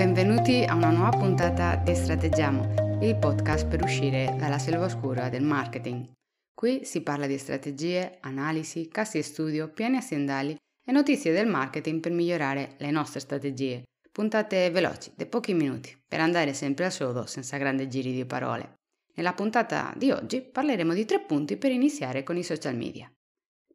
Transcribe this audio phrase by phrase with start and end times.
[0.00, 5.42] benvenuti a una nuova puntata di Strategiamo, il podcast per uscire dalla selva oscura del
[5.42, 6.10] marketing.
[6.54, 12.00] Qui si parla di strategie, analisi, casi di studio, piani aziendali e notizie del marketing
[12.00, 13.82] per migliorare le nostre strategie.
[14.10, 18.76] Puntate veloci, di pochi minuti, per andare sempre al sodo senza grandi giri di parole.
[19.16, 23.12] Nella puntata di oggi parleremo di tre punti per iniziare con i social media.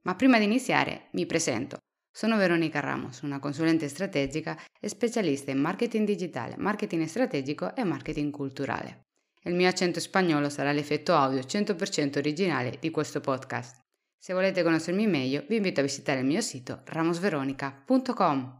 [0.02, 1.78] Ma prima di iniziare mi presento.
[2.18, 8.32] Sono Veronica Ramos, una consulente strategica e specialista in marketing digitale, marketing strategico e marketing
[8.32, 9.02] culturale.
[9.42, 13.82] Il mio accento spagnolo sarà l'effetto audio 100% originale di questo podcast.
[14.18, 18.60] Se volete conoscermi meglio, vi invito a visitare il mio sito ramosveronica.com.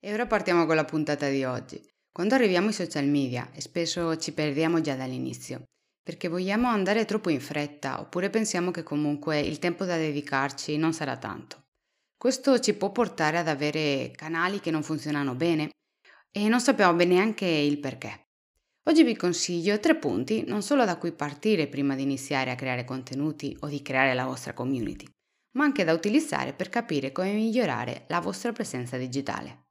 [0.00, 1.78] E ora partiamo con la puntata di oggi.
[2.10, 5.64] Quando arriviamo ai social media, spesso ci perdiamo già dall'inizio,
[6.02, 10.94] perché vogliamo andare troppo in fretta oppure pensiamo che comunque il tempo da dedicarci non
[10.94, 11.64] sarà tanto.
[12.26, 15.70] Questo ci può portare ad avere canali che non funzionano bene
[16.32, 18.30] e non sappiamo bene neanche il perché.
[18.88, 22.84] Oggi vi consiglio tre punti non solo da cui partire prima di iniziare a creare
[22.84, 25.06] contenuti o di creare la vostra community,
[25.52, 29.66] ma anche da utilizzare per capire come migliorare la vostra presenza digitale.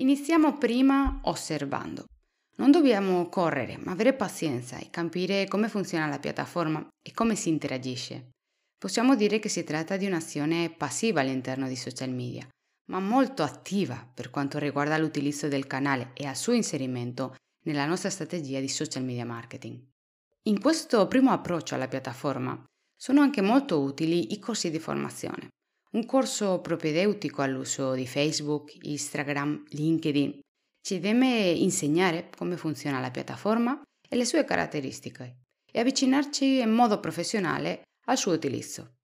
[0.00, 2.04] Iniziamo prima osservando.
[2.56, 7.48] Non dobbiamo correre, ma avere pazienza e capire come funziona la piattaforma e come si
[7.48, 8.32] interagisce.
[8.78, 12.46] Possiamo dire che si tratta di un'azione passiva all'interno di social media,
[12.90, 18.10] ma molto attiva per quanto riguarda l'utilizzo del canale e al suo inserimento nella nostra
[18.10, 19.82] strategia di social media marketing.
[20.48, 22.62] In questo primo approccio alla piattaforma
[22.94, 25.48] sono anche molto utili i corsi di formazione.
[25.92, 30.40] Un corso propedeutico all'uso di Facebook, Instagram, LinkedIn
[30.86, 35.38] ci deve insegnare come funziona la piattaforma e le sue caratteristiche
[35.72, 38.94] e avvicinarci in modo professionale al suo utilizzo.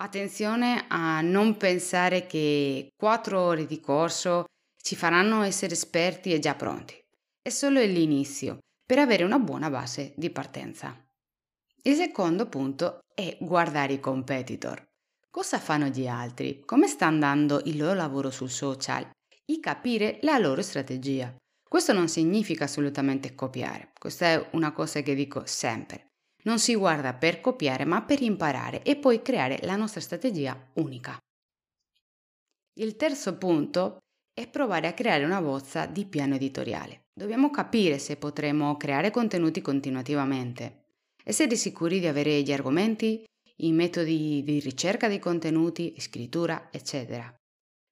[0.00, 4.44] Attenzione a non pensare che quattro ore di corso
[4.80, 6.94] ci faranno essere esperti e già pronti.
[7.42, 10.96] È solo l'inizio per avere una buona base di partenza.
[11.82, 14.86] Il secondo punto è guardare i competitor.
[15.30, 16.62] Cosa fanno gli altri?
[16.64, 19.10] Come sta andando il loro lavoro sul social?
[19.44, 21.34] E capire la loro strategia.
[21.68, 26.07] Questo non significa assolutamente copiare, questa è una cosa che dico sempre.
[26.44, 31.18] Non si guarda per copiare ma per imparare e poi creare la nostra strategia unica.
[32.78, 33.98] Il terzo punto
[34.32, 37.06] è provare a creare una bozza di piano editoriale.
[37.12, 40.84] Dobbiamo capire se potremo creare contenuti continuativamente,
[41.24, 43.24] essere sicuri di avere gli argomenti,
[43.56, 47.34] i metodi di ricerca dei contenuti, scrittura, eccetera.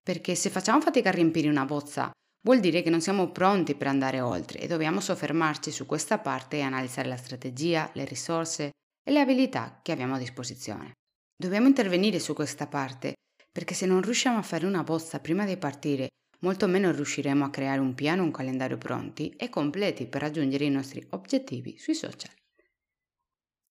[0.01, 2.13] Perché se facciamo fatica a riempire una bozza
[2.47, 6.59] vuol dire che non siamo pronti per andare oltre e dobbiamo soffermarci su questa parte
[6.59, 8.71] e analizzare la strategia, le risorse
[9.03, 10.93] e le abilità che abbiamo a disposizione.
[11.37, 13.15] Dobbiamo intervenire su questa parte
[13.51, 16.07] perché se non riusciamo a fare una bozza prima di partire,
[16.41, 20.71] molto meno riusciremo a creare un piano un calendario pronti e completi per raggiungere i
[20.71, 22.31] nostri obiettivi sui social.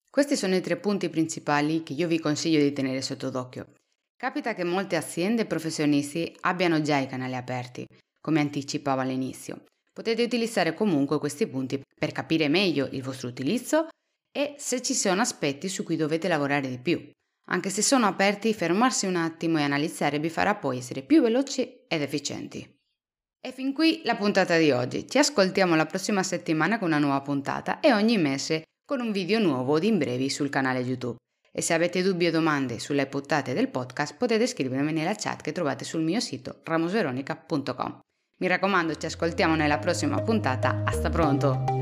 [0.10, 3.74] Questi sono i tre punti principali che io vi consiglio di tenere sotto d'occhio.
[4.18, 7.86] Capita che molte aziende e professionisti abbiano già i canali aperti,
[8.26, 9.66] come anticipavo all'inizio.
[9.94, 13.88] Potete utilizzare comunque questi punti per capire meglio il vostro utilizzo
[14.36, 17.08] e se ci sono aspetti su cui dovete lavorare di più.
[17.50, 21.84] Anche se sono aperti, fermarsi un attimo e analizzare vi farà poi essere più veloci
[21.88, 22.68] ed efficienti.
[23.40, 25.08] E fin qui la puntata di oggi.
[25.08, 29.38] Ci ascoltiamo la prossima settimana con una nuova puntata e ogni mese con un video
[29.38, 31.18] nuovo di in brevi sul canale YouTube.
[31.52, 35.52] E se avete dubbi o domande sulle puntate del podcast potete scrivermi nella chat che
[35.52, 38.00] trovate sul mio sito ramosveronica.com.
[38.38, 40.82] Mi raccomando, ci ascoltiamo nella prossima puntata.
[40.86, 41.75] Hasta pronto!